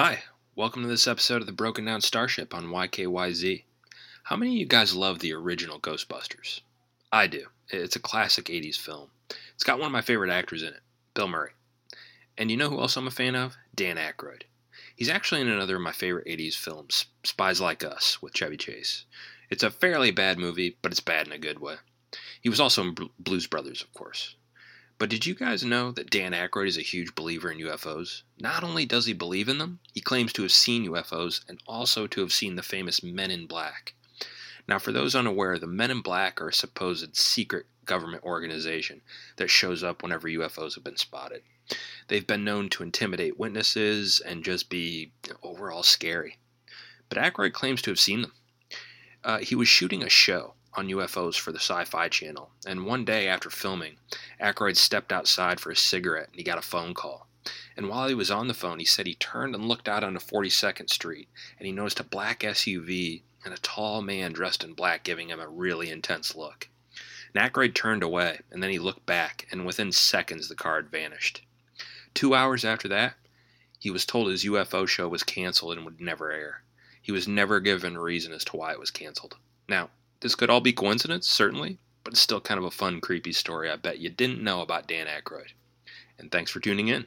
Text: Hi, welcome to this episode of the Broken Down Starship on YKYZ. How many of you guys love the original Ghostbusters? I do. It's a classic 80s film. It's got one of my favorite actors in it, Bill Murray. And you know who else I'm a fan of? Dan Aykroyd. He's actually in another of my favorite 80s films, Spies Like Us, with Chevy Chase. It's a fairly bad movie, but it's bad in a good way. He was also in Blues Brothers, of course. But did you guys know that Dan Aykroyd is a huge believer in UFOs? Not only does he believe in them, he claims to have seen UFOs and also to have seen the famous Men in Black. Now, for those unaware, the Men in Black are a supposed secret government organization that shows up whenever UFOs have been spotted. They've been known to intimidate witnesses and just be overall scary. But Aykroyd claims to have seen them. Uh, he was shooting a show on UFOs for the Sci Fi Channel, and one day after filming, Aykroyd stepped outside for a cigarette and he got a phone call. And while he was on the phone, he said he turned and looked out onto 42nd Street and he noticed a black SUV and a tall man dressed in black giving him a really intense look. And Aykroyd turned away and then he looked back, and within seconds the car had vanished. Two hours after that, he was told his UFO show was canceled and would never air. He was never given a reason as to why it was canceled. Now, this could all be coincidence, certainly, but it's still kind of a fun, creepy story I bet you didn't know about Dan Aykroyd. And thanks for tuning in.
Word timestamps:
Hi, 0.00 0.22
welcome 0.54 0.82
to 0.82 0.88
this 0.88 1.08
episode 1.08 1.40
of 1.40 1.46
the 1.46 1.52
Broken 1.52 1.84
Down 1.84 2.00
Starship 2.00 2.54
on 2.54 2.66
YKYZ. 2.66 3.64
How 4.22 4.36
many 4.36 4.52
of 4.52 4.56
you 4.60 4.64
guys 4.64 4.94
love 4.94 5.18
the 5.18 5.32
original 5.32 5.80
Ghostbusters? 5.80 6.60
I 7.10 7.26
do. 7.26 7.46
It's 7.70 7.96
a 7.96 7.98
classic 7.98 8.44
80s 8.44 8.76
film. 8.76 9.10
It's 9.54 9.64
got 9.64 9.80
one 9.80 9.86
of 9.86 9.92
my 9.92 10.00
favorite 10.00 10.30
actors 10.30 10.62
in 10.62 10.68
it, 10.68 10.82
Bill 11.14 11.26
Murray. 11.26 11.50
And 12.36 12.48
you 12.48 12.56
know 12.56 12.70
who 12.70 12.78
else 12.78 12.96
I'm 12.96 13.08
a 13.08 13.10
fan 13.10 13.34
of? 13.34 13.56
Dan 13.74 13.96
Aykroyd. 13.96 14.42
He's 14.94 15.08
actually 15.08 15.40
in 15.40 15.48
another 15.48 15.74
of 15.74 15.82
my 15.82 15.90
favorite 15.90 16.28
80s 16.28 16.54
films, 16.54 17.06
Spies 17.24 17.60
Like 17.60 17.82
Us, 17.82 18.22
with 18.22 18.34
Chevy 18.34 18.56
Chase. 18.56 19.04
It's 19.50 19.64
a 19.64 19.70
fairly 19.72 20.12
bad 20.12 20.38
movie, 20.38 20.76
but 20.80 20.92
it's 20.92 21.00
bad 21.00 21.26
in 21.26 21.32
a 21.32 21.38
good 21.38 21.58
way. 21.58 21.74
He 22.40 22.48
was 22.48 22.60
also 22.60 22.84
in 22.84 22.94
Blues 23.18 23.48
Brothers, 23.48 23.82
of 23.82 23.92
course. 23.94 24.36
But 24.98 25.10
did 25.10 25.26
you 25.26 25.36
guys 25.36 25.62
know 25.62 25.92
that 25.92 26.10
Dan 26.10 26.32
Aykroyd 26.32 26.66
is 26.66 26.76
a 26.76 26.82
huge 26.82 27.14
believer 27.14 27.52
in 27.52 27.58
UFOs? 27.58 28.22
Not 28.40 28.64
only 28.64 28.84
does 28.84 29.06
he 29.06 29.12
believe 29.12 29.48
in 29.48 29.58
them, 29.58 29.78
he 29.94 30.00
claims 30.00 30.32
to 30.32 30.42
have 30.42 30.50
seen 30.50 30.88
UFOs 30.88 31.40
and 31.48 31.62
also 31.68 32.08
to 32.08 32.20
have 32.20 32.32
seen 32.32 32.56
the 32.56 32.64
famous 32.64 33.00
Men 33.00 33.30
in 33.30 33.46
Black. 33.46 33.94
Now, 34.66 34.80
for 34.80 34.90
those 34.90 35.14
unaware, 35.14 35.56
the 35.56 35.68
Men 35.68 35.92
in 35.92 36.00
Black 36.00 36.40
are 36.40 36.48
a 36.48 36.52
supposed 36.52 37.14
secret 37.14 37.66
government 37.84 38.24
organization 38.24 39.02
that 39.36 39.50
shows 39.50 39.84
up 39.84 40.02
whenever 40.02 40.26
UFOs 40.26 40.74
have 40.74 40.82
been 40.82 40.96
spotted. 40.96 41.44
They've 42.08 42.26
been 42.26 42.42
known 42.42 42.68
to 42.70 42.82
intimidate 42.82 43.38
witnesses 43.38 44.18
and 44.18 44.44
just 44.44 44.68
be 44.68 45.12
overall 45.44 45.84
scary. 45.84 46.38
But 47.08 47.18
Aykroyd 47.18 47.52
claims 47.52 47.82
to 47.82 47.92
have 47.92 48.00
seen 48.00 48.22
them. 48.22 48.32
Uh, 49.22 49.38
he 49.38 49.54
was 49.54 49.68
shooting 49.68 50.02
a 50.02 50.08
show 50.08 50.54
on 50.74 50.88
UFOs 50.88 51.36
for 51.36 51.52
the 51.52 51.58
Sci 51.58 51.84
Fi 51.84 52.08
Channel, 52.08 52.50
and 52.66 52.86
one 52.86 53.04
day 53.04 53.28
after 53.28 53.50
filming, 53.50 53.98
Aykroyd 54.40 54.76
stepped 54.76 55.12
outside 55.12 55.60
for 55.60 55.70
a 55.70 55.76
cigarette 55.76 56.28
and 56.28 56.36
he 56.36 56.42
got 56.42 56.58
a 56.58 56.62
phone 56.62 56.94
call. 56.94 57.28
And 57.76 57.88
while 57.88 58.08
he 58.08 58.14
was 58.14 58.30
on 58.30 58.48
the 58.48 58.54
phone, 58.54 58.78
he 58.78 58.84
said 58.84 59.06
he 59.06 59.14
turned 59.14 59.54
and 59.54 59.66
looked 59.66 59.88
out 59.88 60.04
onto 60.04 60.18
42nd 60.18 60.90
Street 60.90 61.28
and 61.58 61.66
he 61.66 61.72
noticed 61.72 62.00
a 62.00 62.04
black 62.04 62.40
SUV 62.40 63.22
and 63.44 63.54
a 63.54 63.58
tall 63.58 64.02
man 64.02 64.32
dressed 64.32 64.64
in 64.64 64.74
black 64.74 65.04
giving 65.04 65.30
him 65.30 65.40
a 65.40 65.48
really 65.48 65.90
intense 65.90 66.34
look. 66.34 66.68
And 67.32 67.42
Aykroyd 67.42 67.74
turned 67.74 68.02
away 68.02 68.40
and 68.50 68.62
then 68.62 68.70
he 68.70 68.78
looked 68.78 69.06
back, 69.06 69.46
and 69.50 69.64
within 69.64 69.92
seconds 69.92 70.48
the 70.48 70.54
car 70.54 70.76
had 70.76 70.90
vanished. 70.90 71.42
Two 72.14 72.34
hours 72.34 72.64
after 72.64 72.88
that, 72.88 73.14
he 73.78 73.90
was 73.90 74.04
told 74.04 74.28
his 74.28 74.44
UFO 74.44 74.88
show 74.88 75.08
was 75.08 75.22
canceled 75.22 75.76
and 75.76 75.84
would 75.84 76.00
never 76.00 76.32
air. 76.32 76.64
He 77.00 77.12
was 77.12 77.28
never 77.28 77.60
given 77.60 77.96
a 77.96 78.02
reason 78.02 78.32
as 78.32 78.44
to 78.46 78.56
why 78.56 78.72
it 78.72 78.80
was 78.80 78.90
canceled. 78.90 79.36
Now, 79.68 79.90
this 80.20 80.34
could 80.34 80.50
all 80.50 80.60
be 80.60 80.72
coincidence, 80.72 81.28
certainly, 81.28 81.78
but 82.04 82.12
it's 82.12 82.20
still 82.20 82.40
kind 82.40 82.58
of 82.58 82.64
a 82.64 82.70
fun, 82.70 83.00
creepy 83.00 83.32
story 83.32 83.70
I 83.70 83.76
bet 83.76 83.98
you 83.98 84.08
didn't 84.08 84.42
know 84.42 84.62
about 84.62 84.88
Dan 84.88 85.06
Aykroyd. 85.06 85.52
And 86.18 86.30
thanks 86.30 86.50
for 86.50 86.60
tuning 86.60 86.88
in. 86.88 87.06